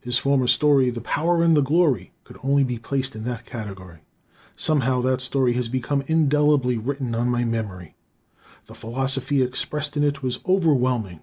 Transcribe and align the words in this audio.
His 0.00 0.18
former 0.18 0.48
story, 0.48 0.90
"The 0.90 1.00
Power 1.00 1.40
and 1.40 1.56
the 1.56 1.62
Glory," 1.62 2.10
could 2.24 2.36
also 2.38 2.64
be 2.64 2.80
placed 2.80 3.14
in 3.14 3.22
that 3.26 3.46
category. 3.46 4.00
Somehow, 4.56 5.00
that 5.02 5.20
story 5.20 5.52
has 5.52 5.68
become 5.68 6.02
indelibly 6.08 6.76
written 6.76 7.14
on 7.14 7.30
my 7.30 7.44
memory. 7.44 7.94
The 8.66 8.74
philosophy 8.74 9.40
expressed 9.40 9.96
in 9.96 10.02
it 10.02 10.20
was 10.20 10.40
overwhelming. 10.48 11.20